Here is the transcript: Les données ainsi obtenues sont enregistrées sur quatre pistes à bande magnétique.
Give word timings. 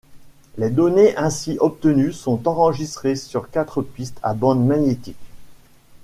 Les 0.57 0.71
données 0.71 1.15
ainsi 1.15 1.57
obtenues 1.59 2.11
sont 2.11 2.47
enregistrées 2.47 3.15
sur 3.15 3.51
quatre 3.51 3.83
pistes 3.83 4.19
à 4.23 4.33
bande 4.33 4.65
magnétique. 4.65 5.15